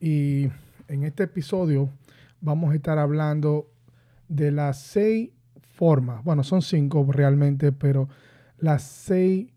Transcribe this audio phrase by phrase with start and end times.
[0.00, 0.48] y
[0.88, 1.90] en este episodio
[2.40, 3.70] vamos a estar hablando
[4.28, 5.30] de las seis
[5.74, 8.08] formas, bueno, son cinco realmente, pero
[8.58, 9.48] las seis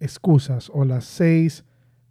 [0.00, 1.64] excusas o las seis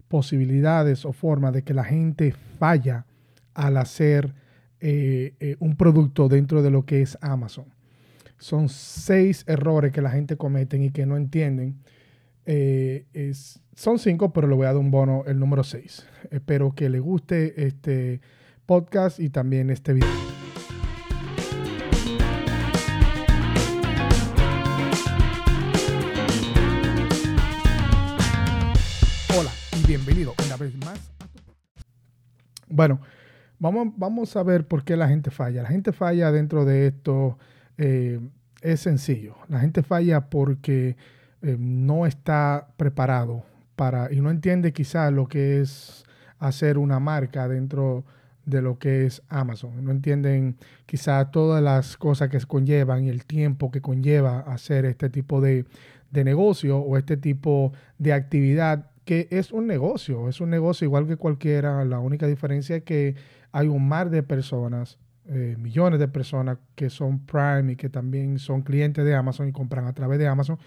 [0.07, 3.05] posibilidades o formas de que la gente falla
[3.53, 4.33] al hacer
[4.79, 7.65] eh, eh, un producto dentro de lo que es Amazon.
[8.37, 11.79] Son seis errores que la gente comete y que no entienden.
[12.45, 16.05] Eh, es, son cinco, pero le voy a dar un bono, el número seis.
[16.31, 18.19] Espero que le guste este
[18.65, 20.09] podcast y también este video.
[29.39, 29.49] Hola
[29.81, 31.13] y bienvenido una vez más
[32.67, 32.99] Bueno,
[33.59, 35.63] vamos, vamos a ver por qué la gente falla.
[35.63, 37.39] La gente falla dentro de esto.
[37.77, 38.19] Eh,
[38.61, 39.37] es sencillo.
[39.47, 40.97] La gente falla porque
[41.41, 43.45] eh, no está preparado
[44.11, 46.03] y no entiende quizás lo que es
[46.37, 48.03] hacer una marca dentro
[48.45, 49.83] de lo que es Amazon.
[49.83, 55.09] No entienden quizás todas las cosas que conllevan y el tiempo que conlleva hacer este
[55.09, 55.65] tipo de,
[56.11, 61.07] de negocio o este tipo de actividad que es un negocio, es un negocio igual
[61.07, 61.83] que cualquiera.
[61.85, 63.15] La única diferencia es que
[63.51, 64.99] hay un mar de personas
[65.31, 69.51] eh, millones de personas que son Prime y que también son clientes de Amazon y
[69.51, 70.57] compran a través de Amazon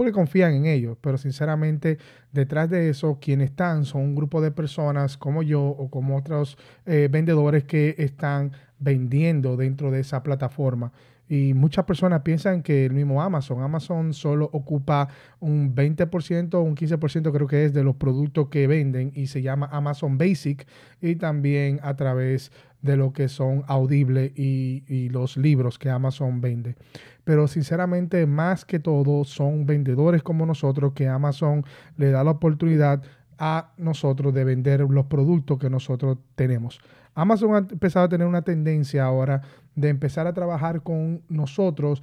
[0.00, 0.96] porque confían en ellos.
[1.02, 1.98] Pero sinceramente,
[2.32, 6.56] detrás de eso, quienes están son un grupo de personas como yo o como otros
[6.86, 10.90] eh, vendedores que están vendiendo dentro de esa plataforma.
[11.30, 15.06] Y muchas personas piensan que el mismo Amazon, Amazon solo ocupa
[15.38, 19.68] un 20%, un 15% creo que es de los productos que venden y se llama
[19.70, 20.66] Amazon Basic
[21.00, 22.50] y también a través
[22.82, 26.74] de lo que son audibles y, los libros que Amazon vende.
[27.22, 31.64] Pero sinceramente, más que todo, son vendedores como nosotros que Amazon
[31.96, 33.02] le da la oportunidad
[33.40, 36.78] a nosotros de vender los productos que nosotros tenemos.
[37.14, 39.40] Amazon ha empezado a tener una tendencia ahora
[39.74, 42.02] de empezar a trabajar con nosotros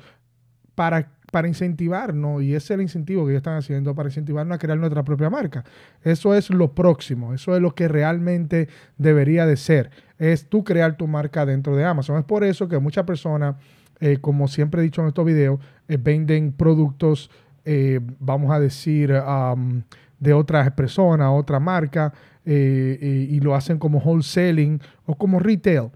[0.73, 4.59] para, para incentivarnos, y ese es el incentivo que ellos están haciendo, para incentivarnos a
[4.59, 5.63] crear nuestra propia marca.
[6.03, 10.97] Eso es lo próximo, eso es lo que realmente debería de ser, es tú crear
[10.97, 12.17] tu marca dentro de Amazon.
[12.17, 13.57] Es por eso que muchas personas,
[13.99, 17.29] eh, como siempre he dicho en estos videos, eh, venden productos,
[17.63, 19.13] eh, vamos a decir,
[20.19, 22.13] de otras personas, otra marca,
[22.45, 25.91] y lo hacen como wholesaling o como retail.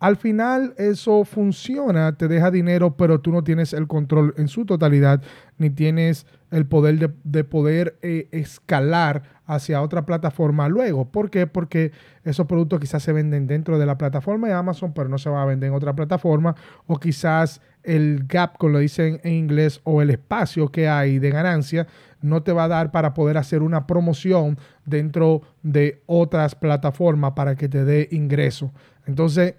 [0.00, 4.64] Al final eso funciona, te deja dinero, pero tú no tienes el control en su
[4.64, 5.22] totalidad,
[5.58, 11.10] ni tienes el poder de, poder eh, escalar hacia otra plataforma luego.
[11.10, 11.48] ¿Por qué?
[11.48, 11.90] Porque
[12.22, 15.42] esos productos quizás se venden dentro de la plataforma de Amazon, pero no se va
[15.42, 16.54] a vender en otra plataforma.
[16.86, 21.30] O quizás el gap, como lo dicen en inglés, o el espacio que hay de
[21.30, 21.88] ganancia,
[22.20, 27.56] no te va a dar para poder hacer una promoción dentro de otras plataformas para
[27.56, 28.72] que te dé ingreso.
[29.06, 29.54] Entonces,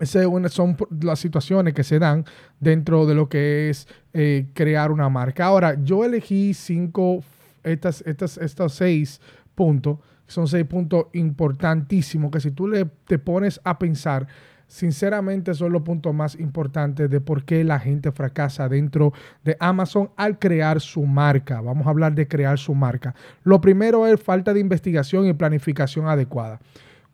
[0.00, 2.24] esas son las situaciones que se dan
[2.58, 5.46] dentro de lo que es eh, crear una marca.
[5.46, 7.22] Ahora, yo elegí cinco,
[7.62, 9.20] estas, estas, estos seis
[9.54, 14.26] puntos, son seis puntos importantísimos que si tú le, te pones a pensar,
[14.66, 19.12] sinceramente son los puntos más importantes de por qué la gente fracasa dentro
[19.44, 21.60] de Amazon al crear su marca.
[21.60, 23.14] Vamos a hablar de crear su marca.
[23.42, 26.60] Lo primero es falta de investigación y planificación adecuada.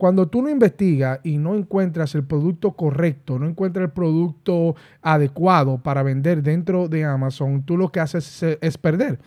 [0.01, 5.77] Cuando tú no investigas y no encuentras el producto correcto, no encuentras el producto adecuado
[5.77, 9.19] para vender dentro de Amazon, tú lo que haces es, perder.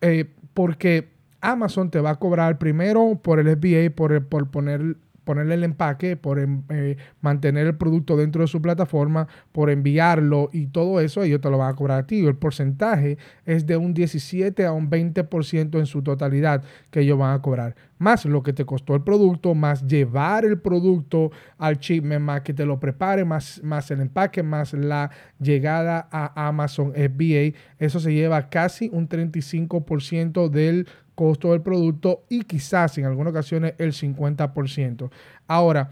[0.00, 1.08] Eh, porque
[1.40, 6.16] Amazon te va a cobrar primero por el FBA, por, por poner ponerle el empaque,
[6.16, 11.40] por eh, mantener el producto dentro de su plataforma, por enviarlo y todo eso, ellos
[11.40, 12.24] te lo van a cobrar a ti.
[12.24, 17.34] El porcentaje es de un 17 a un 20% en su totalidad que ellos van
[17.34, 17.74] a cobrar.
[17.98, 22.52] Más lo que te costó el producto, más llevar el producto al shipment, más que
[22.52, 27.56] te lo prepare, más, más el empaque, más la llegada a Amazon FBA.
[27.78, 33.74] Eso se lleva casi un 35% del costo del producto y quizás en algunas ocasiones
[33.78, 35.10] el 50%.
[35.46, 35.90] Ahora,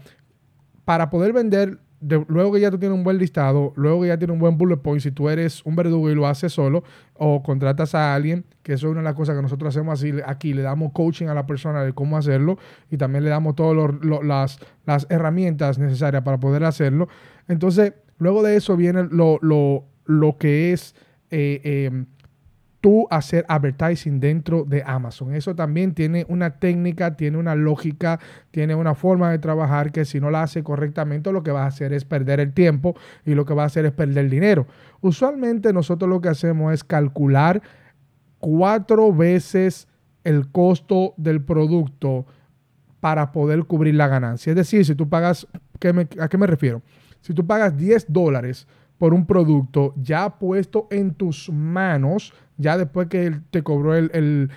[0.85, 1.79] para poder vender,
[2.27, 4.77] luego que ya tú tienes un buen listado, luego que ya tienes un buen bullet
[4.77, 6.83] point, si tú eres un verdugo y lo haces solo
[7.13, 10.13] o contratas a alguien, que eso es una de las cosas que nosotros hacemos así,
[10.25, 12.57] aquí le damos coaching a la persona de cómo hacerlo
[12.91, 13.93] y también le damos todas
[14.23, 17.07] las, las herramientas necesarias para poder hacerlo.
[17.47, 20.95] Entonces, luego de eso viene lo, lo, lo que es...
[21.31, 22.05] Eh, eh,
[22.83, 25.33] tú hacer advertising dentro de Amazon.
[25.33, 28.19] Eso también tiene una técnica, tiene una lógica,
[28.51, 31.67] tiene una forma de trabajar que si no la hace correctamente lo que va a
[31.67, 32.93] hacer es perder el tiempo
[33.25, 34.67] y lo que va a hacer es perder dinero.
[34.99, 37.61] Usualmente nosotros lo que hacemos es calcular
[38.39, 39.87] cuatro veces
[40.25, 42.25] el costo del producto
[42.99, 44.49] para poder cubrir la ganancia.
[44.49, 45.47] Es decir, si tú pagas,
[46.19, 46.81] ¿a qué me refiero?
[47.21, 53.07] Si tú pagas 10 dólares por un producto ya puesto en tus manos, ya después
[53.07, 54.49] que te cobró el,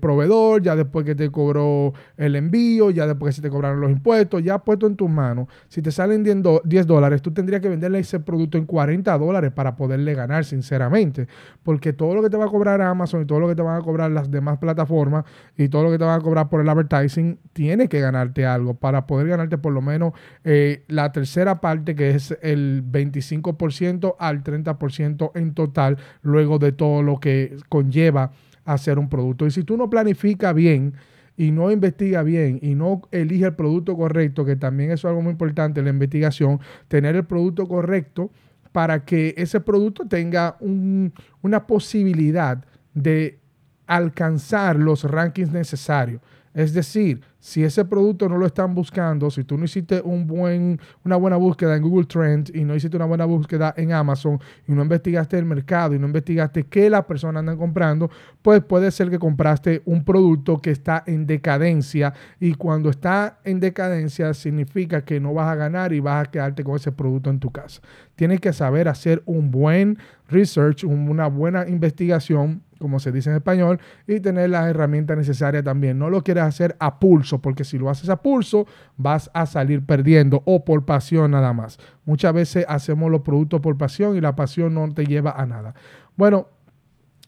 [0.00, 3.90] proveedor, ya después que te cobró el envío, ya después que se te cobraron los
[3.90, 8.00] impuestos, ya puesto en tus manos, si te salen 10 dólares, tú tendrías que venderle
[8.00, 11.28] ese producto en 40 dólares para poderle ganar, sinceramente.
[11.62, 13.76] Porque todo lo que te va a cobrar Amazon y todo lo que te van
[13.76, 15.24] a cobrar las demás plataformas
[15.56, 18.74] y todo lo que te van a cobrar por el advertising, tiene que ganarte algo
[18.74, 20.12] para poder ganarte por lo menos
[20.44, 27.02] eh, la tercera parte, que es el 25% al 30% en total, luego de todo
[27.02, 27.37] lo que
[27.68, 28.32] conlleva
[28.64, 29.46] hacer un producto.
[29.46, 30.94] Y si tú no planificas bien
[31.36, 35.32] y no investigas bien y no elige el producto correcto, que también es algo muy
[35.32, 38.30] importante en la investigación, tener el producto correcto
[38.72, 43.38] para que ese producto tenga una posibilidad de
[43.86, 46.20] alcanzar los rankings necesarios.
[46.52, 50.80] Es decir, si ese producto no lo están buscando, si tú no hiciste un buen,
[51.04, 54.72] una buena búsqueda en Google Trends y no hiciste una buena búsqueda en Amazon y
[54.72, 58.10] no investigaste el mercado y no investigaste qué las personas andan comprando,
[58.42, 63.60] pues puede ser que compraste un producto que está en decadencia y cuando está en
[63.60, 67.38] decadencia significa que no vas a ganar y vas a quedarte con ese producto en
[67.38, 67.80] tu casa.
[68.16, 69.98] Tienes que saber hacer un buen
[70.28, 75.98] research, una buena investigación como se dice en español, y tener las herramientas necesarias también.
[75.98, 78.66] No lo quieres hacer a pulso, porque si lo haces a pulso,
[78.96, 81.78] vas a salir perdiendo o por pasión nada más.
[82.04, 85.74] Muchas veces hacemos los productos por pasión y la pasión no te lleva a nada.
[86.16, 86.48] Bueno,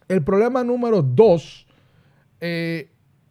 [0.09, 1.67] el problema número dos
[2.41, 2.91] eh,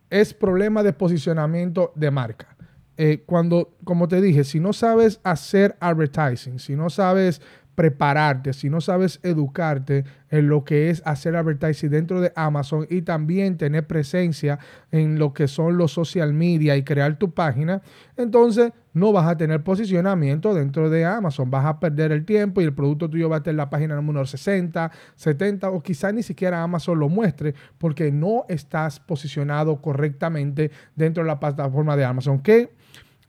[0.10, 2.56] es problema de posicionamiento de marca.
[2.98, 7.42] Eh, cuando, como te dije, si no sabes hacer advertising, si no sabes
[7.80, 13.04] prepararte, si no sabes educarte en lo que es hacer advertising dentro de Amazon y
[13.04, 14.60] también tener presencia
[14.92, 17.82] en lo que son los social media y crear tu página,
[18.18, 21.50] entonces no vas a tener posicionamiento dentro de Amazon.
[21.50, 23.96] Vas a perder el tiempo y el producto tuyo va a estar en la página
[23.96, 30.70] número 60, 70 o quizá ni siquiera Amazon lo muestre porque no estás posicionado correctamente
[30.98, 32.42] dentro de la plataforma de Amazon.
[32.42, 32.74] ¿Qué?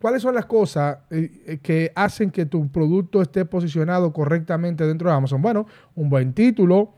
[0.01, 5.11] ¿Cuáles son las cosas eh, eh, que hacen que tu producto esté posicionado correctamente dentro
[5.11, 5.43] de Amazon?
[5.43, 6.95] Bueno, un buen título.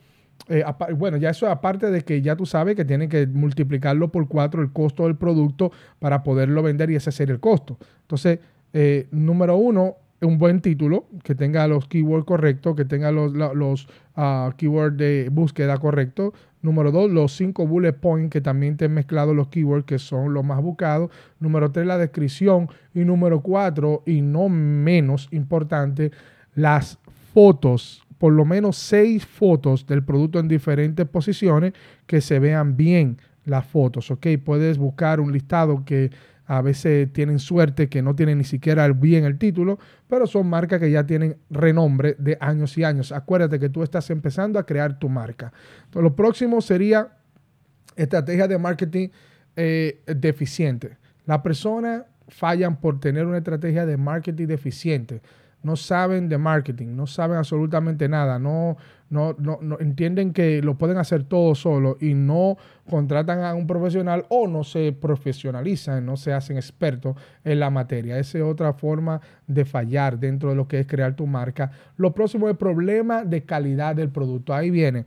[0.48, 0.64] Eh,
[0.96, 4.62] bueno, ya eso aparte de que ya tú sabes que tienen que multiplicarlo por cuatro
[4.62, 7.76] el costo del producto para poderlo vender y ese ser el costo.
[8.02, 8.38] Entonces,
[9.10, 14.52] número uno, un buen título, que tenga los keywords correctos, que tenga los, los uh,
[14.56, 16.32] keywords de búsqueda correctos.
[16.62, 20.32] Número dos, los cinco bullet points que también te han mezclado los keywords que son
[20.32, 21.10] los más buscados.
[21.40, 22.68] Número tres, la descripción.
[22.94, 26.12] Y número cuatro, y no menos importante,
[26.54, 26.98] las
[27.34, 28.04] fotos.
[28.18, 31.72] Por lo menos seis fotos del producto en diferentes posiciones
[32.06, 34.12] que se vean bien las fotos.
[34.12, 36.12] Ok, puedes buscar un listado que
[36.52, 40.80] a veces tienen suerte que no tienen ni siquiera bien el título, pero son marcas
[40.80, 43.10] que ya tienen renombre de años y años.
[43.10, 45.50] Acuérdate que tú estás empezando a crear tu marca.
[45.94, 47.16] Lo próximo sería
[47.96, 49.08] estrategia de marketing
[49.56, 50.98] eh, deficiente.
[51.24, 55.22] Las personas fallan por tener una estrategia de marketing deficiente
[55.62, 58.76] no saben de marketing, no saben absolutamente nada, no,
[59.12, 62.56] no, no, entienden que lo pueden hacer todo solo y no
[62.88, 67.14] contratan a un profesional o no se profesionalizan, no se hacen expertos
[67.44, 68.18] en la materia.
[68.18, 71.70] Esa es otra forma de fallar dentro de lo que es crear tu marca.
[71.98, 74.54] Lo próximo es problema de calidad del producto.
[74.54, 75.04] Ahí viene.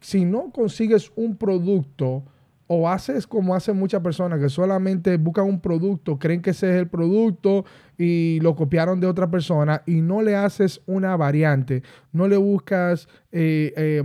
[0.00, 2.22] Si no consigues un producto,
[2.68, 6.76] o haces como hacen muchas personas que solamente buscan un producto, creen que ese es
[6.76, 7.64] el producto
[7.96, 11.82] y lo copiaron de otra persona y no le haces una variante,
[12.12, 14.02] no le buscas eh,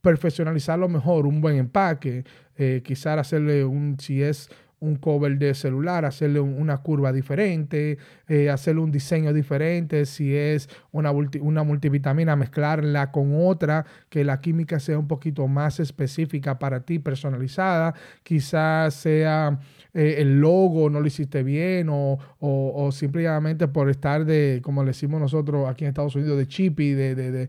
[0.00, 2.24] perfeccionalizarlo mejor, un buen empaque,
[2.56, 4.48] eh, quizás hacerle un, si es
[4.80, 10.68] un cover de celular, hacerle una curva diferente, eh, hacerle un diseño diferente, si es
[10.90, 16.80] una, una multivitamina, mezclarla con otra, que la química sea un poquito más específica para
[16.80, 19.60] ti, personalizada, quizás sea
[19.92, 24.88] eh, el logo no lo hiciste bien o, o, simplemente por estar de, como le
[24.88, 27.48] decimos nosotros aquí en Estados Unidos, de chippy, de, de,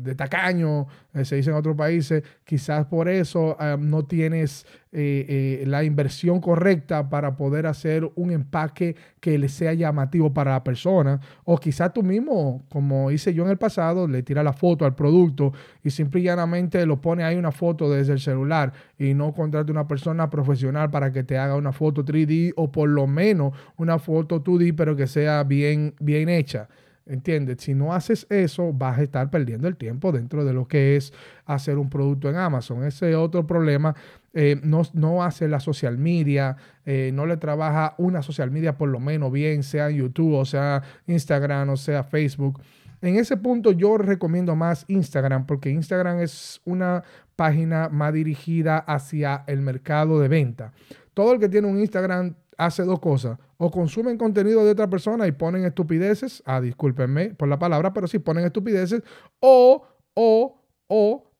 [0.00, 6.40] de tacaño, eh, se dice en otros países, quizás por eso no tienes la inversión
[6.40, 11.20] correcta para poder hacer un empaque que le sea llamativo para la persona.
[11.44, 14.94] O quizás tú mismo, como hice yo en el pasado, le tira la foto al
[14.94, 15.52] producto
[15.82, 19.72] y simple y llanamente lo pone ahí una foto desde el celular y no contrate
[19.72, 23.98] una persona profesional para que te haga una foto 3D o por lo menos una
[23.98, 26.68] foto 2D, pero que sea bien, bien hecha.
[27.04, 27.58] ¿Entiendes?
[27.60, 31.12] Si no haces eso, vas a estar perdiendo el tiempo dentro de lo que es
[31.44, 32.84] hacer un producto en Amazon.
[32.84, 33.94] Ese es otro problema
[34.34, 36.56] eh, no, no, hace la social media,
[36.86, 40.82] eh, no le trabaja una social media por lo menos bien, sea YouTube o sea
[41.06, 42.60] Instagram o sea Facebook.
[43.02, 47.02] En ese punto yo recomiendo más Instagram porque Instagram es una
[47.36, 50.72] página más dirigida hacia el mercado de venta.
[51.12, 53.38] Todo el que tiene un Instagram hace dos cosas.
[53.56, 56.42] O consumen contenido de otra persona y ponen estupideces.
[56.46, 59.02] Ah, discúlpenme por la palabra, pero sí ponen estupideces.
[59.40, 61.32] O, o, o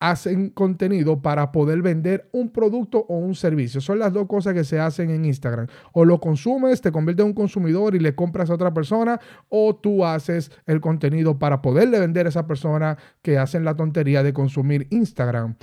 [0.00, 3.80] hacen contenido para poder vender un producto o un servicio.
[3.80, 5.66] Son las dos cosas que se hacen en Instagram.
[5.92, 9.74] O lo consumes, te conviertes en un consumidor y le compras a otra persona, o
[9.76, 14.34] tú haces el contenido para poderle vender a esa persona que hacen la tontería de
[14.34, 15.56] consumir Instagram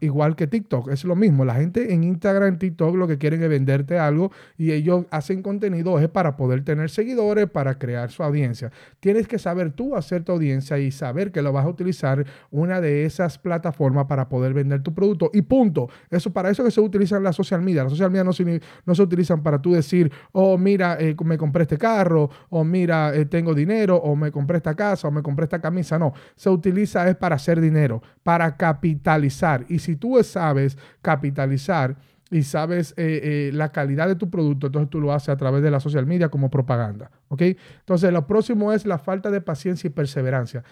[0.00, 1.44] igual que TikTok, es lo mismo.
[1.44, 5.42] La gente en Instagram, en TikTok, lo que quieren es venderte algo y ellos hacen
[5.42, 8.70] contenido es para poder tener seguidores, para crear su audiencia.
[9.00, 12.80] Tienes que saber tú hacer tu audiencia y saber que lo vas a utilizar una
[12.80, 15.88] de esas plataformas para poder vender tu producto y punto.
[16.10, 17.82] Eso para eso que se utilizan las social media.
[17.82, 21.36] Las social media no se, no se utilizan para tú decir, oh, mira, eh, me
[21.36, 25.22] compré este carro, o mira, eh, tengo dinero, o me compré esta casa, o me
[25.22, 25.98] compré esta camisa.
[25.98, 31.96] No, se utiliza es para hacer dinero, para capitalizar y si tú sabes capitalizar
[32.30, 35.62] y sabes eh, eh, la calidad de tu producto, entonces tú lo haces a través
[35.62, 37.10] de la social media como propaganda.
[37.28, 37.42] ¿Ok?
[37.80, 40.64] Entonces, lo próximo es la falta de paciencia y perseverancia.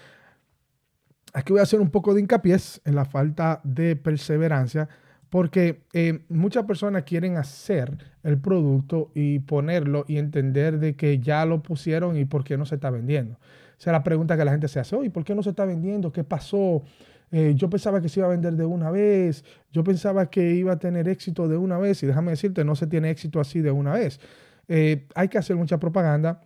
[1.32, 4.88] Aquí voy a hacer un poco de hincapié en la falta de perseverancia
[5.34, 11.44] porque eh, muchas personas quieren hacer el producto y ponerlo y entender de que ya
[11.44, 13.40] lo pusieron y por qué no se está vendiendo.
[13.76, 15.64] Esa es la pregunta que la gente se hace, ¿y por qué no se está
[15.64, 16.12] vendiendo?
[16.12, 16.84] ¿Qué pasó?
[17.31, 20.73] Eh, yo pensaba que se iba a vender de una vez, yo pensaba que iba
[20.73, 23.71] a tener éxito de una vez y déjame decirte, no se tiene éxito así de
[23.71, 24.21] una vez.
[24.69, 26.40] Eh, hay que hacer mucha propaganda,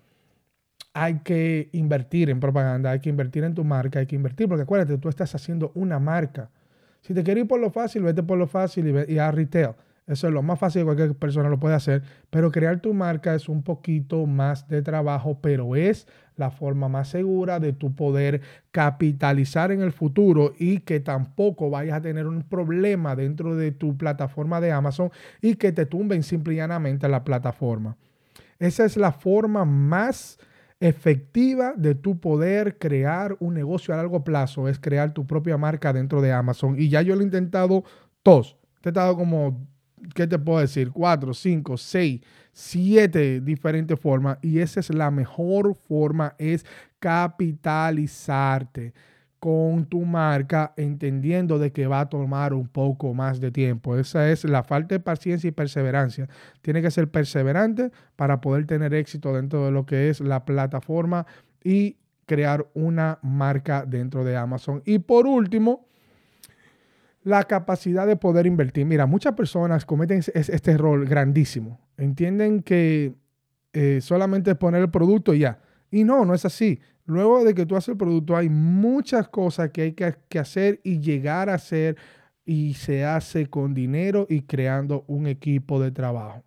[0.94, 4.62] hay que invertir en propaganda, hay que invertir en tu marca, hay que invertir, porque
[4.62, 6.50] acuérdate, tú estás haciendo una marca.
[7.02, 9.74] Si te quieres ir por lo fácil, vete por lo fácil y, y a retail.
[10.08, 13.46] Eso es lo más fácil, cualquier persona lo puede hacer, pero crear tu marca es
[13.46, 18.40] un poquito más de trabajo, pero es la forma más segura de tu poder
[18.70, 23.96] capitalizar en el futuro y que tampoco vayas a tener un problema dentro de tu
[23.96, 25.10] plataforma de Amazon
[25.42, 27.96] y que te tumben simple y llanamente la plataforma.
[28.58, 30.38] Esa es la forma más
[30.80, 35.92] efectiva de tu poder crear un negocio a largo plazo, es crear tu propia marca
[35.92, 36.76] dentro de Amazon.
[36.78, 37.84] Y ya yo lo he intentado
[38.22, 38.56] todos.
[38.74, 39.66] He intentado como
[40.14, 40.90] ¿qué te puedo decir?
[40.90, 42.20] Cuatro, cinco, seis,
[42.58, 44.38] siete diferentes formas.
[44.42, 46.66] Y esa es la mejor forma, es
[46.98, 48.92] capitalizarte
[49.38, 53.96] con tu marca, entendiendo de que va a tomar un poco más de tiempo.
[53.96, 56.28] Esa es la falta de paciencia y perseverancia.
[56.60, 61.26] Tiene que ser perseverante para poder tener éxito dentro de lo que es la plataforma
[61.62, 61.96] y
[62.26, 64.82] crear una marca dentro de Amazon.
[64.84, 65.87] Y por último,
[67.28, 68.86] la capacidad de poder invertir.
[68.86, 71.78] Mira, muchas personas cometen este error grandísimo.
[71.98, 73.16] Entienden que
[73.74, 75.60] eh, solamente poner el producto y ya.
[75.90, 76.80] Y no, no es así.
[77.04, 80.80] Luego de que tú haces el producto, hay muchas cosas que hay que, que hacer
[80.84, 81.96] y llegar a hacer
[82.46, 86.44] y se hace con dinero y creando un equipo de trabajo.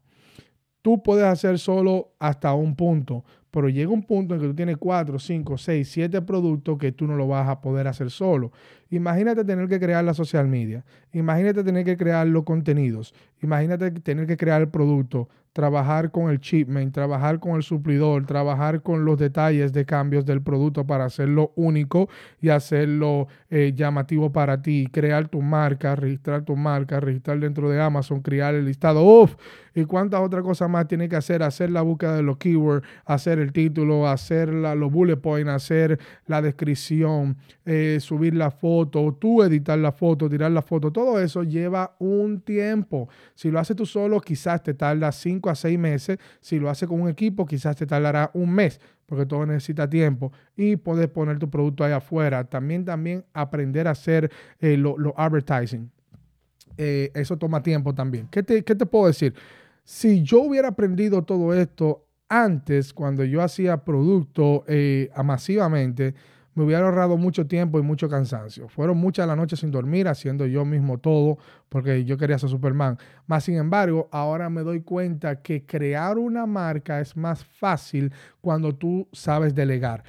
[0.82, 4.78] Tú puedes hacer solo hasta un punto, pero llega un punto en que tú tienes
[4.78, 8.52] 4, 5, 6, 7 productos que tú no lo vas a poder hacer solo.
[8.92, 10.84] Imagínate tener que crear la social media,
[11.14, 16.40] imagínate tener que crear los contenidos, imagínate tener que crear el producto, trabajar con el
[16.40, 21.52] shipment, trabajar con el suplidor, trabajar con los detalles de cambios del producto para hacerlo
[21.56, 22.10] único
[22.42, 27.82] y hacerlo eh, llamativo para ti, crear tu marca, registrar tu marca, registrar dentro de
[27.82, 29.04] Amazon, crear el listado.
[29.04, 29.36] Uf,
[29.76, 31.44] ¿y cuántas otras cosas más tiene que hacer?
[31.44, 36.42] Hacer la búsqueda de los keywords, hacer el título, hacer los bullet points, hacer la
[36.42, 40.92] descripción, eh, subir la foto, tú editar la foto, tirar la foto.
[40.92, 43.10] Todo eso lleva un tiempo.
[43.36, 46.18] Si lo haces tú solo, quizás te tarda cinco a seis meses.
[46.40, 50.32] Si lo hace con un equipo, quizás te tardará un mes, porque todo necesita tiempo.
[50.56, 52.44] Y puedes poner tu producto ahí afuera.
[52.44, 55.90] También, también aprender a hacer eh, lo, advertising.
[56.78, 58.28] Eh, eso toma tiempo también.
[58.32, 59.34] ¿Qué te, ¿Qué te puedo decir?
[59.84, 66.16] Si yo hubiera aprendido todo esto antes, cuando yo hacía producto eh, masivamente,
[66.54, 68.68] me hubiera ahorrado mucho tiempo y mucho cansancio.
[68.68, 71.38] Fueron muchas las noches sin dormir, haciendo yo mismo todo,
[71.70, 72.98] porque yo quería ser Superman.
[73.28, 78.76] Más sin embargo, ahora me doy cuenta que crear una marca es más fácil cuando
[78.76, 80.04] tú sabes delegar.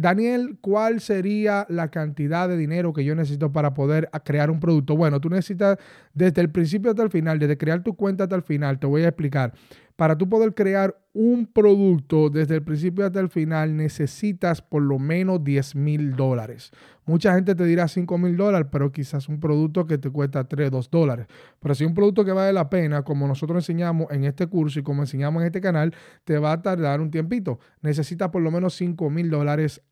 [0.00, 4.96] Daniel, ¿cuál sería la cantidad de dinero que yo necesito para poder crear un producto?
[4.96, 5.76] Bueno, tú necesitas
[6.14, 9.02] desde el principio hasta el final, desde crear tu cuenta hasta el final, te voy
[9.02, 9.54] a explicar.
[9.98, 15.00] Para tú poder crear un producto desde el principio hasta el final, necesitas por lo
[15.00, 16.70] menos 10 mil dólares.
[17.04, 20.70] Mucha gente te dirá 5 mil dólares, pero quizás un producto que te cuesta 3,
[20.70, 21.26] 2 dólares.
[21.58, 24.84] Pero si un producto que vale la pena, como nosotros enseñamos en este curso y
[24.84, 27.58] como enseñamos en este canal, te va a tardar un tiempito.
[27.82, 29.82] Necesitas por lo menos 5 mil dólares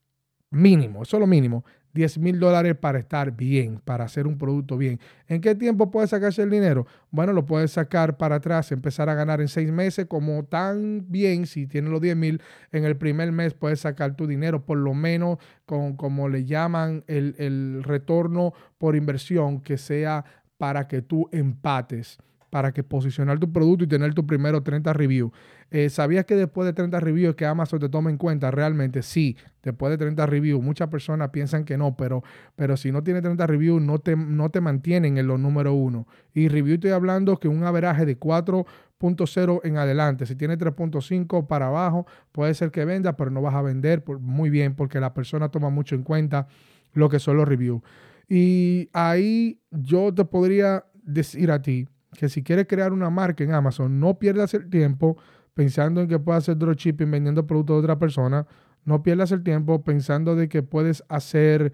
[0.50, 1.64] mínimo, eso es lo mínimo.
[1.96, 5.00] 10 mil dólares para estar bien, para hacer un producto bien.
[5.28, 6.86] ¿En qué tiempo puedes sacarse el dinero?
[7.10, 11.46] Bueno, lo puedes sacar para atrás, empezar a ganar en seis meses, como tan bien,
[11.46, 14.92] si tienes los 10 mil, en el primer mes puedes sacar tu dinero, por lo
[14.92, 20.24] menos con, como le llaman, el, el retorno por inversión, que sea
[20.58, 22.18] para que tú empates
[22.50, 25.30] para que posicionar tu producto y tener tu primero 30 reviews.
[25.70, 28.50] Eh, ¿Sabías que después de 30 reviews que Amazon te toma en cuenta?
[28.50, 30.62] Realmente sí, después de 30 reviews.
[30.62, 32.22] Muchas personas piensan que no, pero,
[32.54, 36.06] pero si no tiene 30 reviews no te, no te mantienen en los número uno.
[36.32, 40.26] Y review estoy hablando que un averaje de 4.0 en adelante.
[40.26, 44.50] Si tiene 3.5 para abajo, puede ser que venda, pero no vas a vender muy
[44.50, 46.46] bien porque la persona toma mucho en cuenta
[46.92, 47.82] lo que son los reviews.
[48.28, 53.52] Y ahí yo te podría decir a ti, que si quieres crear una marca en
[53.52, 55.16] Amazon, no pierdas el tiempo
[55.56, 58.46] pensando en que puedes hacer dropshipping vendiendo productos de otra persona.
[58.84, 61.72] No pierdas el tiempo pensando de que puedes hacer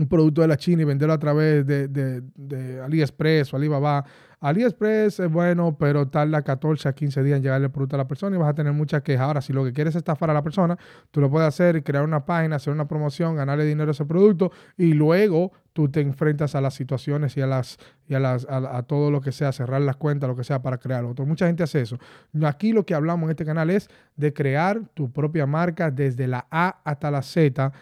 [0.00, 4.04] un producto de la China y venderlo a través de, de AliExpress o Alibaba
[4.40, 8.08] AliExpress es bueno, pero tarda 14 a 15 días en llegarle el producto a la
[8.08, 9.26] persona y vas a tener muchas quejas.
[9.26, 10.78] Ahora, si lo que quieres es estafar a la persona,
[11.10, 14.50] tú lo puedes hacer, crear una página, hacer una promoción, ganarle dinero a ese producto
[14.78, 17.76] y luego tú te enfrentas a las situaciones y a las
[18.08, 20.78] y a las a, todo lo que sea, cerrar las cuentas, lo que sea para
[20.78, 21.26] crear otro.
[21.26, 21.98] Mucha gente hace eso.
[22.42, 26.46] Aquí lo que hablamos en este canal es de crear tu propia marca desde la
[26.50, 27.72] A hasta la Z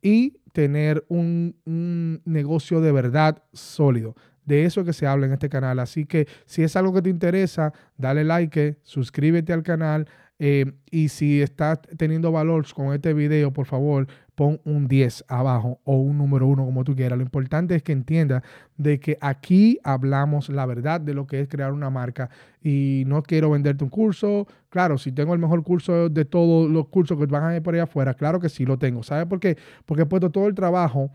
[0.00, 4.16] y tener un, un negocio de verdad sólido.
[4.46, 5.78] De eso que se habla en este canal.
[5.80, 10.08] Así que si es algo que te interesa, dale like, suscríbete al canal.
[10.38, 15.80] Eh, y si estás teniendo valor con este video, por favor, pon un 10 abajo
[15.84, 17.16] o un número 1 como tú quieras.
[17.16, 18.42] Lo importante es que entiendas
[18.76, 22.28] de que aquí hablamos la verdad de lo que es crear una marca
[22.62, 24.46] y no quiero venderte un curso.
[24.68, 27.74] Claro, si tengo el mejor curso de todos los cursos que van a ir por
[27.74, 29.02] allá afuera, claro que sí lo tengo.
[29.02, 29.56] ¿Sabes por qué?
[29.86, 31.10] Porque he puesto todo el trabajo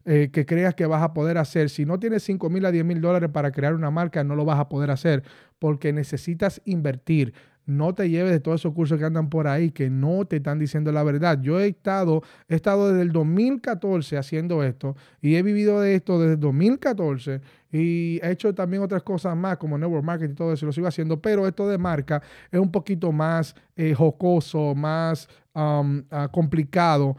[0.04, 1.70] eh, que creas que vas a poder hacer.
[1.70, 4.44] Si no tienes 5 mil a 10 mil dólares para crear una marca, no lo
[4.44, 5.22] vas a poder hacer
[5.58, 7.32] porque necesitas invertir
[7.68, 10.58] no te lleves de todos esos cursos que andan por ahí que no te están
[10.58, 11.38] diciendo la verdad.
[11.42, 16.18] Yo he estado, he estado desde el 2014 haciendo esto y he vivido de esto
[16.18, 20.52] desde el 2014 y he hecho también otras cosas más como network marketing y todo
[20.54, 25.28] eso, lo sigo haciendo, pero esto de marca es un poquito más eh, jocoso, más
[25.58, 27.16] um, ah, complicado,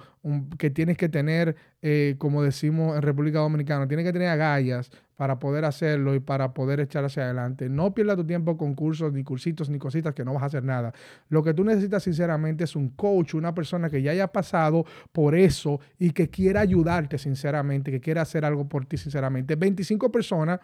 [0.58, 5.39] que tienes que tener, eh, como decimos en República Dominicana, tienes que tener agallas para
[5.39, 7.67] poder hacerlo y para poder echar hacia adelante.
[7.69, 10.63] No pierdas tu tiempo con cursos, ni cursitos, ni cositas que no vas a hacer
[10.63, 10.93] nada.
[11.30, 15.36] Lo que tú necesitas sinceramente es un coach, una persona que ya haya pasado por
[15.36, 19.56] eso y que quiera ayudarte sinceramente, que quiera hacer algo por ti sinceramente.
[19.56, 20.60] 25 personas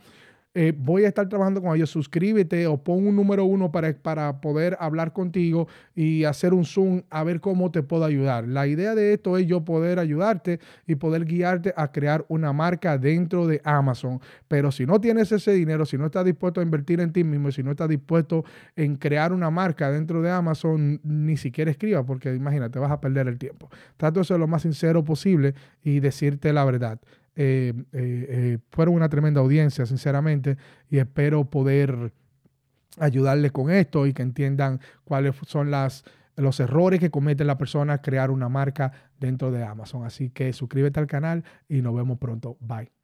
[0.55, 1.89] eh, voy a estar trabajando con ellos.
[1.89, 7.03] Suscríbete o pon un número uno para, para poder hablar contigo y hacer un Zoom
[7.09, 8.47] a ver cómo te puedo ayudar.
[8.47, 12.97] La idea de esto es yo poder ayudarte y poder guiarte a crear una marca
[12.97, 14.21] dentro de Amazon.
[14.47, 17.51] Pero si no tienes ese dinero, si no estás dispuesto a invertir en ti mismo,
[17.51, 18.45] si no estás dispuesto
[18.77, 23.27] en crear una marca dentro de Amazon, ni siquiera escriba porque imagínate, vas a perder
[23.27, 23.69] el tiempo.
[23.97, 26.99] Trato de ser lo más sincero posible y decirte la verdad.
[27.35, 30.57] Eh, eh, eh, fueron una tremenda audiencia, sinceramente,
[30.89, 32.13] y espero poder
[32.97, 36.05] ayudarle con esto y que entiendan cuáles son las,
[36.37, 40.05] los errores que comete la persona crear una marca dentro de Amazon.
[40.05, 42.57] Así que suscríbete al canal y nos vemos pronto.
[42.61, 42.94] Bye.